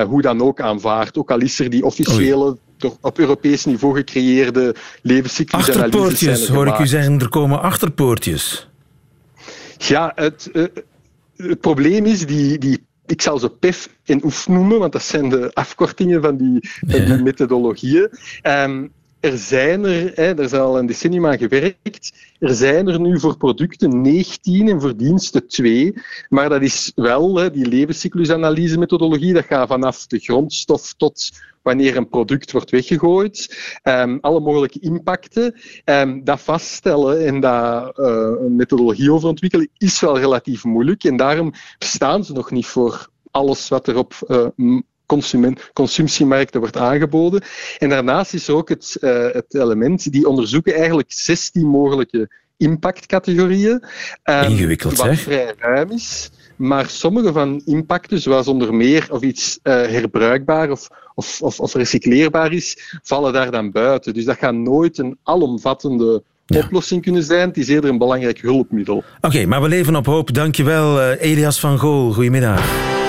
[0.07, 1.19] hoe dan ook aanvaard.
[1.19, 5.85] Ook al is er die officiële, door, op Europees niveau gecreëerde levenscyclusanalyse.
[5.85, 8.69] Achterpoortjes, hoor ik u zeggen, er komen achterpoortjes.
[9.79, 10.51] Ja, het,
[11.43, 15.29] het probleem is, die, die ik zal ze PEF en OEF noemen, want dat zijn
[15.29, 18.09] de afkortingen van die, van die methodologieën.
[18.43, 23.01] Um, er zijn er, hè, er is al een decennium aan gewerkt, er zijn er
[23.01, 25.95] nu voor producten 19 en voor diensten 2.
[26.29, 31.31] Maar dat is wel, hè, die levenscyclusanalyse-methodologie, dat gaat vanaf de grondstof tot
[31.63, 33.57] wanneer een product wordt weggegooid.
[33.83, 35.55] Um, alle mogelijke impacten.
[35.85, 41.05] Um, dat vaststellen en daar uh, een methodologie over ontwikkelen is wel relatief moeilijk.
[41.05, 44.47] En daarom bestaan ze nog niet voor alles wat er op uh,
[45.73, 47.43] consumptiemarkten wordt aangeboden.
[47.79, 53.85] En daarnaast is er ook het, uh, het element, die onderzoeken eigenlijk 16 mogelijke impactcategorieën.
[54.25, 55.21] Um, Ingewikkeld, wat zeg.
[55.21, 56.31] vrij ruim is.
[56.57, 61.75] Maar sommige van impacten, zoals onder meer of iets uh, herbruikbaar of, of, of, of,
[61.75, 64.15] recycleerbaar is, vallen daar dan buiten.
[64.15, 66.59] Dus dat gaat nooit een alomvattende ja.
[66.59, 67.49] oplossing kunnen zijn.
[67.49, 68.97] Het is eerder een belangrijk hulpmiddel.
[68.97, 70.35] Oké, okay, maar we leven op hoop.
[70.35, 72.13] Dankjewel, uh, Elias van Gool.
[72.13, 73.00] Goedemiddag.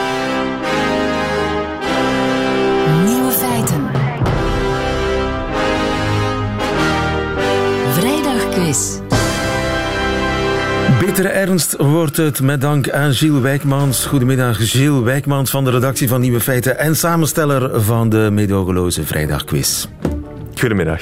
[11.51, 14.05] Ernst wordt het met dank aan Gilles Wijkmans.
[14.05, 19.87] Goedemiddag, Gilles Wijkmans van de redactie van Nieuwe Feiten en samensteller van de medogeloze Vrijdagquiz.
[20.59, 21.01] Goedemiddag.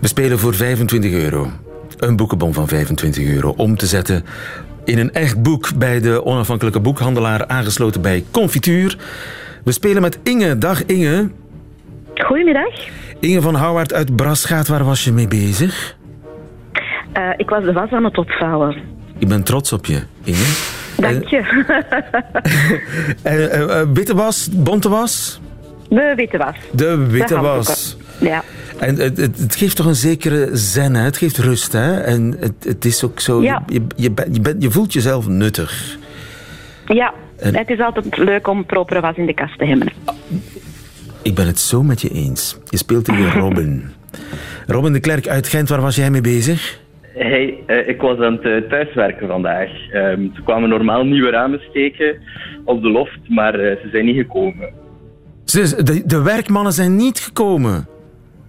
[0.00, 1.50] We spelen voor 25 euro.
[1.98, 4.24] Een boekenbon van 25 euro om te zetten
[4.84, 8.98] in een echt boek bij de onafhankelijke boekhandelaar aangesloten bij Confituur.
[9.64, 10.58] We spelen met Inge.
[10.58, 11.30] Dag Inge.
[12.14, 12.74] Goedemiddag.
[13.20, 15.96] Inge van Houwaard uit Brasgaat, waar was je mee bezig?
[17.16, 18.93] Uh, ik was de was aan het opvouwen.
[19.24, 20.44] Ik ben trots op je, Inge.
[20.96, 21.64] Dank je.
[23.22, 25.40] en, uh, witte was, bonte was?
[25.88, 26.54] De witte was.
[26.72, 27.96] De witte was.
[28.20, 28.42] Ja.
[28.78, 31.02] En het, het, het, geeft toch een zekere zen, hè?
[31.02, 31.72] het geeft rust.
[31.72, 32.00] Hè?
[32.00, 33.62] En het, het is ook zo, ja.
[33.66, 35.96] je, je, je, bent, je voelt jezelf nuttig.
[36.86, 39.92] Ja, en, het is altijd leuk om propere was in de kast te hebben.
[41.22, 42.58] Ik ben het zo met je eens.
[42.68, 43.92] Je speelt tegen Robin.
[44.66, 46.82] Robin de Klerk uit Gent, waar was jij mee bezig?
[47.14, 49.68] Hey, uh, ik was aan het uh, thuiswerken vandaag.
[49.94, 52.16] Um, ze kwamen normaal nieuwe ramen steken
[52.64, 54.72] op de loft, maar uh, ze zijn niet gekomen.
[55.44, 57.86] Ze, de, de, werkmannen zijn niet gekomen?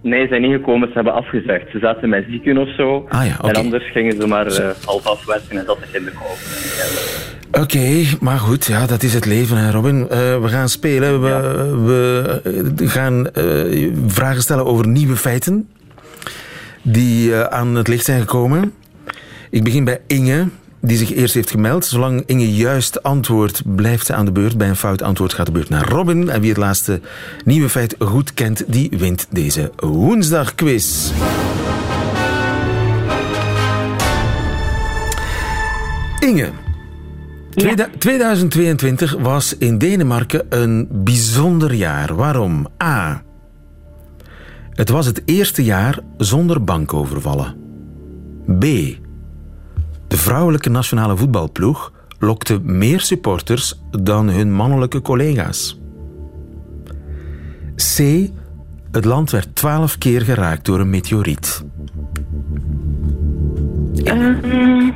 [0.02, 0.88] Nee, ze zijn niet gekomen.
[0.88, 1.70] Ze hebben afgezegd.
[1.70, 3.06] Ze zaten met zieken of zo.
[3.08, 3.50] Ah, ja, okay.
[3.50, 6.30] En anders gingen ze maar half afwerken en zat ik in de kou.
[7.48, 10.06] Oké, okay, maar goed, ja, dat is het leven, hè, Robin.
[10.08, 11.22] we gaan spelen.
[11.22, 11.42] We, ja.
[12.74, 13.26] we gaan
[14.06, 15.68] vragen stellen over nieuwe feiten
[16.86, 18.72] die uh, aan het licht zijn gekomen.
[19.50, 20.48] Ik begin bij Inge,
[20.80, 21.84] die zich eerst heeft gemeld.
[21.84, 24.56] Zolang Inge juist antwoordt, blijft ze aan de beurt.
[24.58, 26.30] Bij een fout antwoord gaat de beurt naar Robin.
[26.30, 27.00] En wie het laatste
[27.44, 31.10] nieuwe feit goed kent, die wint deze woensdagquiz.
[36.18, 36.50] Inge.
[37.50, 37.88] Ja.
[37.98, 42.14] 2022 was in Denemarken een bijzonder jaar.
[42.14, 42.66] Waarom?
[42.82, 43.25] A.
[44.76, 47.54] Het was het eerste jaar zonder bankovervallen.
[48.58, 48.62] B.
[50.08, 55.80] De vrouwelijke nationale voetbalploeg lokte meer supporters dan hun mannelijke collega's.
[57.76, 58.28] C.
[58.90, 61.64] Het land werd twaalf keer geraakt door een meteoriet.
[64.04, 64.90] Ehm,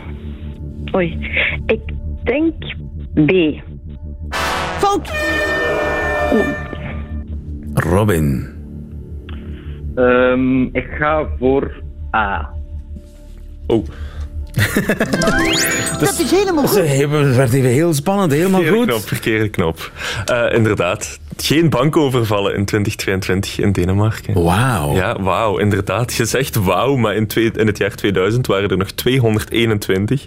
[0.94, 1.30] oei,
[1.66, 1.80] ik
[2.24, 2.54] denk
[3.14, 3.32] B.
[4.78, 5.12] Fout!
[7.74, 8.59] Robin.
[9.94, 11.82] Ehm, ik ga voor
[12.14, 12.50] A.
[13.66, 13.86] Oh.
[16.00, 16.76] Dat is helemaal goed.
[16.76, 18.86] Het werd even heel spannend, helemaal Verkeerde goed.
[18.88, 19.92] knop, verkeerde knop.
[20.24, 21.18] Eh, inderdaad.
[21.36, 24.42] Geen bankovervallen in 2022 in Denemarken.
[24.42, 24.94] Wauw.
[24.94, 26.14] Ja, wauw, inderdaad.
[26.14, 30.26] Je zegt wauw, maar in, twee, in het jaar 2000 waren er nog 221.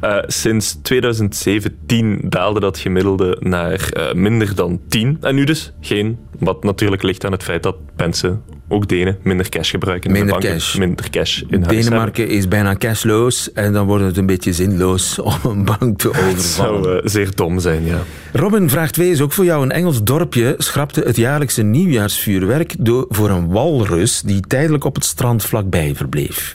[0.00, 5.18] Eh, sinds 2017 daalde dat gemiddelde naar eh, minder dan 10.
[5.20, 6.18] En nu dus geen.
[6.38, 10.10] Wat natuurlijk ligt aan het feit dat mensen, ook Denen, minder cash gebruiken.
[10.10, 10.76] in de Minder banken, cash.
[10.76, 15.38] Minder cash in Denemarken is bijna cashloos en dan wordt het een beetje zinloos om
[15.44, 16.28] een bank te hebben.
[16.28, 16.82] Het overvallen.
[16.82, 17.98] zou eh, zeer dom zijn, ja.
[18.32, 19.62] Robin, vraag 2 is ook voor jou.
[19.62, 25.04] Een Engels dorpje schrapte het jaarlijkse nieuwjaarsvuurwerk door, voor een walrus die tijdelijk op het
[25.04, 26.54] strand vlakbij verbleef.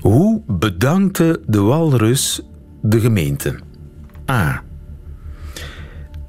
[0.00, 2.40] Hoe bedankte de walrus
[2.82, 3.54] de gemeente?
[4.30, 4.62] A.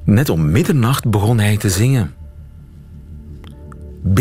[0.03, 2.13] Net om middernacht begon hij te zingen.
[4.13, 4.19] B.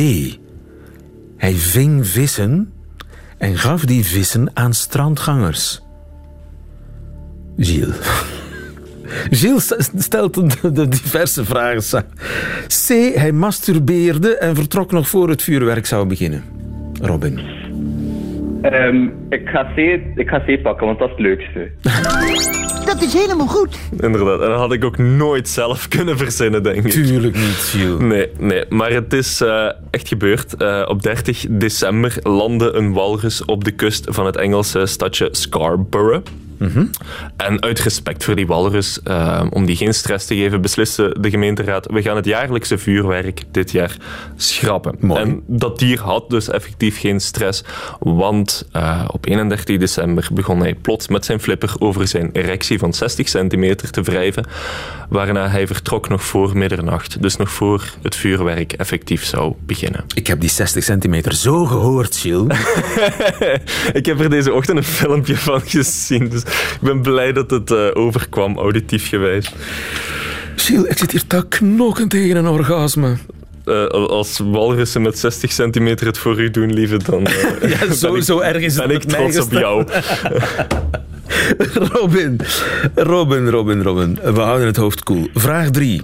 [1.46, 2.72] Hij ving vissen
[3.38, 5.82] en gaf die vissen aan strandgangers.
[7.56, 7.96] Gilles.
[9.38, 10.34] Gilles st- stelt
[10.74, 11.82] de, diverse vragen.
[11.82, 12.06] sa-
[12.86, 12.88] C.
[13.14, 16.44] Hij masturbeerde en vertrok nog voor het vuurwerk zou beginnen.
[17.00, 17.38] Robin.
[18.62, 19.76] Ehm, ik, ga C,
[20.14, 21.70] ik ga C pakken, want dat is het leukste.
[22.86, 23.78] Dat is helemaal goed.
[24.00, 24.40] Inderdaad.
[24.40, 26.90] En dat had ik ook nooit zelf kunnen verzinnen, denk ik.
[26.90, 28.00] Tuurlijk niet, Gilles.
[28.00, 30.54] Nee, nee, maar het is eh, echt gebeurd.
[30.54, 36.24] Eh, op 30 december landde een walrus op de kust van het Engelse stadje Scarborough.
[37.36, 41.30] En uit respect voor die walrus, eh, om die geen stress te geven, besliste de
[41.30, 43.96] gemeenteraad: we gaan het jaarlijkse vuurwerk dit jaar
[44.36, 44.96] schrappen.
[45.00, 45.20] Mooi.
[45.20, 47.64] En dat dier had dus effectief geen stress,
[47.98, 52.92] want eh, op 31 december begon hij plots met zijn flipper over zijn erectie van
[52.92, 54.44] 60 centimeter te wrijven,
[55.08, 60.04] waarna hij vertrok nog voor middernacht, dus nog voor het vuurwerk effectief zou beginnen.
[60.14, 62.58] Ik heb die 60 centimeter zo gehoord, Gilles.
[63.92, 67.70] ik heb er deze ochtend een filmpje van gezien, dus ik ben blij dat het
[67.70, 69.52] eh, overkwam, auditief gewijs.
[70.56, 73.16] Gilles, ik zit hier te knokken tegen een orgasme.
[73.64, 78.14] Eh, als walrussen met 60 centimeter het voor u doen, lieve, dan eh, Ja, zo,
[78.14, 79.86] ik, zo erg is het ben ik met mij trots op jou.
[81.92, 82.40] Robin,
[82.94, 84.18] Robin, Robin, Robin.
[84.22, 85.28] We houden het hoofd koel.
[85.34, 86.02] Vraag 3.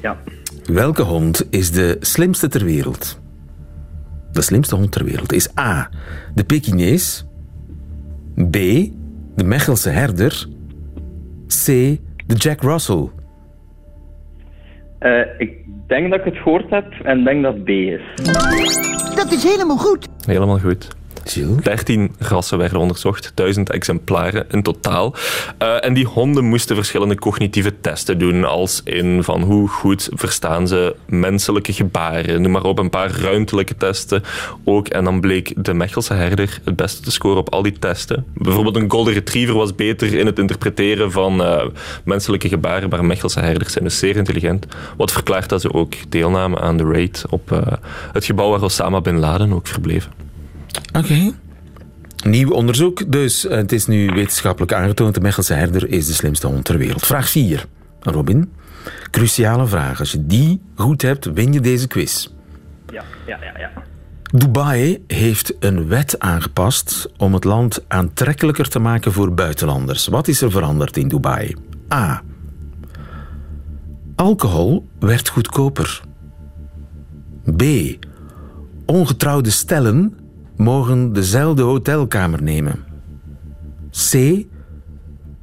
[0.00, 0.20] Ja.
[0.64, 3.20] Welke hond is de slimste ter wereld?
[4.32, 5.90] De slimste hond ter wereld is A.
[6.34, 7.24] De Pekinees.
[8.50, 8.56] B.
[9.34, 10.46] De Mechelse herder.
[11.46, 11.66] C.
[12.26, 13.08] De Jack Russell.
[14.98, 15.50] Eh, ik
[15.86, 18.00] denk dat ik het gehoord heb en denk dat B is.
[19.14, 20.08] Dat is helemaal goed.
[20.26, 20.88] Helemaal goed.
[21.24, 21.62] Gilles?
[21.62, 25.14] 13 rassen werden onderzocht, 1000 exemplaren in totaal.
[25.58, 30.68] Eh, en die honden moesten verschillende cognitieve testen doen, als in van hoe goed verstaan
[30.68, 34.22] ze menselijke gebaren, noem maar op, een paar ruimtelijke testen
[34.64, 34.88] ook.
[34.88, 38.24] En dan bleek de Mechelse herder het beste te scoren op al die testen.
[38.34, 41.64] Bijvoorbeeld een golden retriever was beter in het interpreteren van eh,
[42.04, 44.66] menselijke gebaren, maar Mechelse herders zijn dus zeer intelligent.
[44.96, 47.72] Wat verklaart dat ze ook deelnamen aan de raid op eh,
[48.12, 50.08] het gebouw waar Osama Bin Laden ook verbleef.
[50.96, 51.32] Oké.
[52.24, 55.14] Nieuw onderzoek, dus eh, het is nu wetenschappelijk aangetoond.
[55.14, 57.06] De Mechelse herder is de slimste hond ter wereld.
[57.06, 57.64] Vraag 4.
[58.00, 58.52] Robin,
[59.10, 59.98] cruciale vraag.
[59.98, 62.28] Als je die goed hebt, win je deze quiz.
[62.92, 63.70] Ja, ja, ja, ja.
[64.34, 70.06] Dubai heeft een wet aangepast om het land aantrekkelijker te maken voor buitenlanders.
[70.06, 71.56] Wat is er veranderd in Dubai?
[71.92, 72.22] A.
[74.14, 76.02] Alcohol werd goedkoper.
[77.56, 77.62] B.
[78.86, 80.21] Ongetrouwde stellen
[80.62, 82.84] mogen dezelfde hotelkamer nemen.
[83.90, 84.12] C.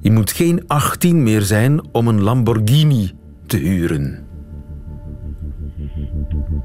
[0.01, 3.12] Je moet geen 18 meer zijn om een Lamborghini
[3.45, 4.27] te huren.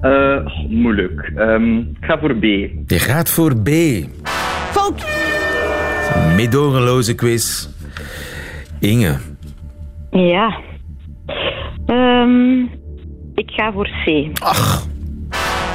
[0.01, 1.33] Eh, moeilijk.
[1.37, 2.43] Ehm, ik ga voor B.
[2.43, 3.69] Je gaat voor B.
[4.71, 5.07] Fout.
[6.37, 7.69] Medogeloze quiz.
[8.81, 9.17] Inge.
[10.11, 10.61] Ja.
[11.87, 12.61] Ehm,
[13.35, 14.31] ik ga voor C.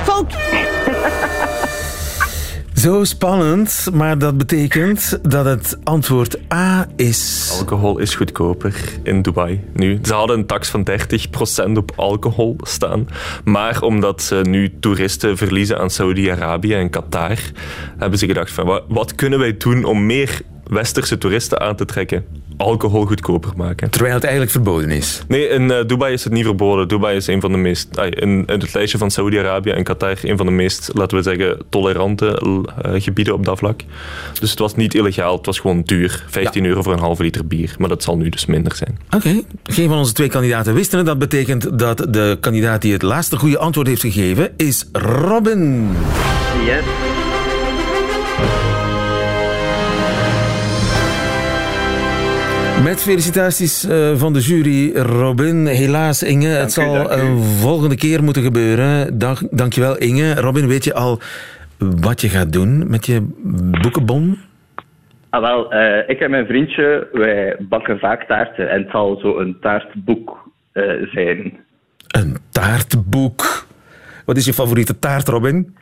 [0.03, 0.37] Fout.
[2.79, 7.49] Zo spannend, maar dat betekent dat het antwoord A is.
[7.59, 9.99] Alcohol is goedkoper in Dubai nu.
[10.01, 10.87] Ze hadden een tax van
[11.69, 13.07] 30% op alcohol staan.
[13.43, 17.37] Maar omdat ze nu toeristen verliezen aan Saudi-Arabië en Qatar,
[17.97, 22.25] hebben ze gedacht van wat, kunnen wij doen om meer westerse toeristen aan te trekken,
[22.58, 23.89] alcohol goedkoper maken.
[23.89, 25.23] Terwijl het eigenlijk verboden is.
[25.27, 26.88] Nee, in uh, Dubai is het niet verboden.
[26.88, 30.38] Dubai is een van de meest, in, in het lijstje van Saudi-Arabië en Qatar, een
[30.38, 33.82] van de meest, laten we zeggen, tolerante uh, gebieden op dat vlak.
[34.39, 36.25] Dus het was niet illegaal, het was gewoon duur.
[36.27, 37.75] 15 euro voor een halve liter bier.
[37.77, 38.99] Maar dat zal nu dus minder zijn.
[39.05, 39.43] Oké, okay.
[39.63, 41.08] geen van onze twee kandidaten wisten het.
[41.08, 45.89] Dat betekent dat de kandidaat die het laatste goede antwoord heeft gegeven is Robin.
[46.65, 47.18] Yes.
[52.89, 55.65] Met felicitaties uh, van de jury, Robin.
[55.65, 59.17] Helaas, Inge, dank het u, zal een volgende keer moeten gebeuren.
[59.17, 60.34] Dank, dankjewel, Inge.
[60.34, 61.19] Robin, weet je al
[61.78, 63.28] wat je gaat doen met je
[63.82, 64.38] boekenbon?
[65.30, 68.69] Ah, wel, uh, ik en mijn vriendje, wij bakken vaak taarten.
[68.69, 71.58] En het zal zo een taartboek uh, zijn.
[72.08, 73.67] Een taartboek?
[74.25, 75.75] Wat is je favoriete taart, Robin?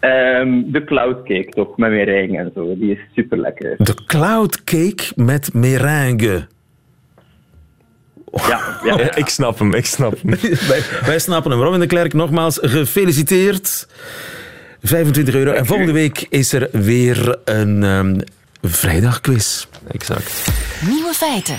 [0.00, 2.76] Um, de cloud cake toch, met meringue en zo.
[2.78, 3.74] Die is super lekker.
[3.78, 6.46] De cloud cake met meringue.
[8.32, 10.30] Ja, ja, ja, ik snap hem, ik snap hem.
[10.68, 11.60] wij, wij, snappen hem.
[11.60, 13.88] Robin de Klerk, nogmaals gefeliciteerd.
[14.82, 15.52] 25 euro.
[15.52, 18.20] En volgende week is er weer een um,
[18.62, 19.66] vrijdagquiz.
[19.90, 20.48] Exact.
[20.88, 21.58] Nieuwe feiten.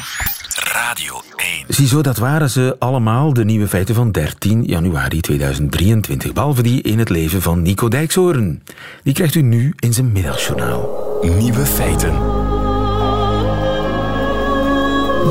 [0.71, 1.65] Radio 1.
[1.67, 6.33] Ziezo, dat waren ze allemaal, de nieuwe feiten van 13 januari 2023.
[6.33, 8.63] Behalve die in het leven van Nico Dijkshoorn.
[9.03, 11.19] Die krijgt u nu in zijn middagjournaal.
[11.21, 12.13] Nieuwe feiten.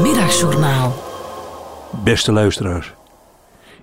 [0.02, 1.02] Middagjournaal.
[2.04, 2.92] Beste luisteraars.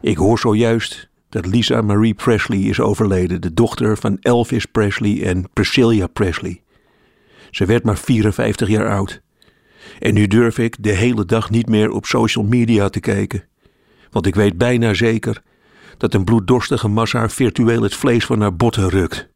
[0.02, 5.50] Ik hoor zojuist dat Lisa Marie Presley is overleden, de dochter van Elvis Presley en
[5.54, 6.62] Priscilla Presley.
[7.52, 9.22] Ze werd maar 54 jaar oud.
[10.00, 13.44] En nu durf ik de hele dag niet meer op social media te kijken.
[14.12, 15.42] Want ik weet bijna zeker
[15.98, 19.28] dat een bloeddorstige massa virtueel het vlees van haar botten rukt.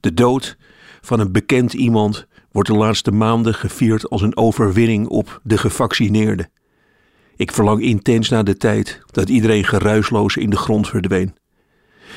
[0.00, 0.56] De dood
[1.00, 6.50] van een bekend iemand wordt de laatste maanden gevierd als een overwinning op de gevaccineerden.
[7.36, 11.34] Ik verlang intens naar de tijd dat iedereen geruisloos in de grond verdween.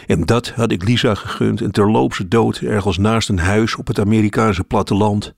[0.07, 3.99] En dat had ik Lisa gegund, een terloopse dood ergens naast een huis op het
[3.99, 5.33] Amerikaanse platteland.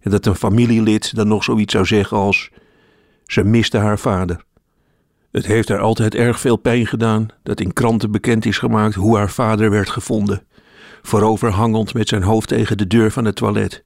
[0.00, 2.50] En dat een familielid dan nog zoiets zou zeggen als:
[3.26, 4.44] Ze miste haar vader.
[5.30, 9.16] Het heeft haar altijd erg veel pijn gedaan dat in kranten bekend is gemaakt hoe
[9.16, 10.42] haar vader werd gevonden,
[11.02, 13.84] vooroverhangend met zijn hoofd tegen de deur van het toilet.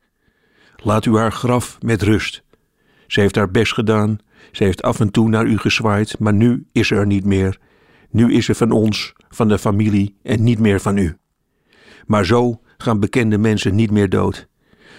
[0.76, 2.42] Laat u haar graf met rust.
[3.06, 4.18] Ze heeft haar best gedaan,
[4.52, 7.58] ze heeft af en toe naar u gezwaaid, maar nu is ze er niet meer.
[8.10, 11.16] Nu is ze van ons, van de familie en niet meer van u.
[12.06, 14.48] Maar zo gaan bekende mensen niet meer dood.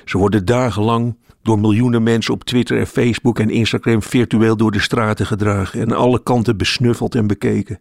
[0.06, 4.80] Ze worden dagenlang door miljoenen mensen op Twitter en Facebook en Instagram virtueel door de
[4.80, 7.80] straten gedragen en alle kanten besnuffeld en bekeken.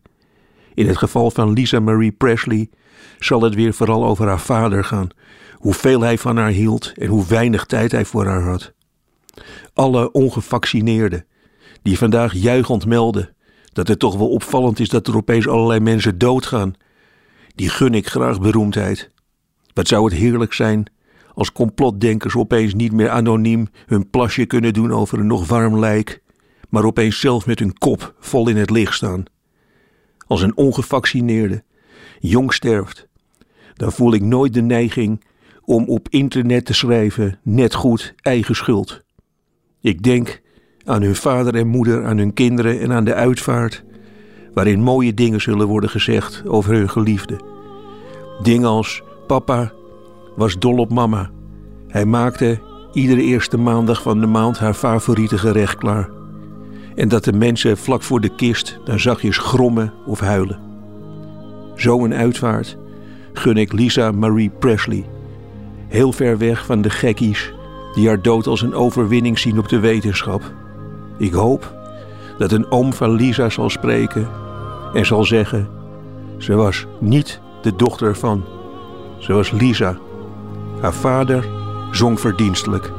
[0.74, 2.70] In het geval van Lisa Marie Presley
[3.18, 5.08] zal het weer vooral over haar vader gaan,
[5.52, 8.72] hoeveel hij van haar hield en hoe weinig tijd hij voor haar had.
[9.74, 11.26] Alle ongevaccineerden
[11.82, 13.34] die vandaag juichend melden
[13.72, 16.74] dat het toch wel opvallend is dat er opeens allerlei mensen doodgaan,
[17.54, 19.10] die gun ik graag beroemdheid.
[19.72, 20.84] Wat zou het heerlijk zijn
[21.34, 26.22] als complotdenkers opeens niet meer anoniem hun plasje kunnen doen over een nog warm lijk,
[26.68, 29.24] maar opeens zelf met hun kop vol in het licht staan.
[30.26, 31.62] Als een ongevaccineerde
[32.20, 33.08] jong sterft,
[33.74, 35.24] dan voel ik nooit de neiging
[35.64, 39.02] om op internet te schrijven net goed eigen schuld.
[39.80, 40.40] Ik denk
[40.84, 43.84] aan hun vader en moeder, aan hun kinderen en aan de uitvaart,
[44.54, 47.40] waarin mooie dingen zullen worden gezegd over hun geliefde.
[48.42, 49.72] Dingen als papa
[50.36, 51.30] was dol op mama.
[51.88, 52.60] Hij maakte
[52.92, 56.10] iedere eerste maandag van de maand haar favoriete gerecht klaar.
[56.94, 60.58] En dat de mensen vlak voor de kist dan zachtjes grommen of huilen.
[61.74, 62.76] Zo'n uitvaart
[63.32, 65.04] gun ik Lisa Marie Presley.
[65.88, 67.52] Heel ver weg van de gekkies
[67.94, 70.52] die haar dood als een overwinning zien op de wetenschap.
[71.18, 71.74] Ik hoop
[72.38, 74.28] dat een oom van Lisa zal spreken
[74.94, 75.68] en zal zeggen:
[76.38, 78.44] Ze was niet de dochter van,
[79.18, 79.96] ze was Lisa.
[80.84, 81.48] Haar vader
[81.90, 82.90] zong verdienstelijk.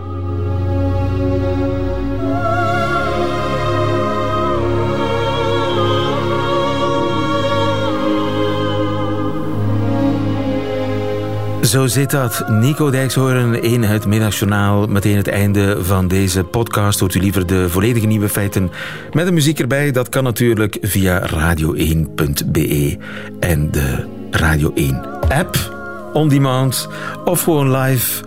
[11.61, 12.49] Zo zit dat.
[12.49, 14.87] Nico Dijkshoorn in het Middagjournaal.
[14.87, 16.99] Meteen het einde van deze podcast.
[16.99, 18.71] Hoort u liever de volledige nieuwe feiten
[19.13, 19.91] met de muziek erbij?
[19.91, 22.97] Dat kan natuurlijk via radio1.be
[23.39, 25.74] en de Radio 1 app
[26.15, 26.87] on demand
[27.25, 28.23] of gewoon live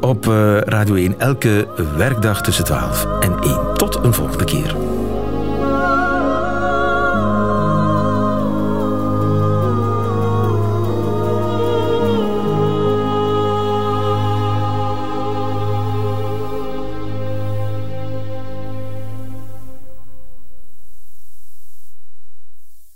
[0.00, 3.58] op eh, Radio 1 elke werkdag tussen 12 en 1.
[3.74, 4.85] Tot een volgende keer.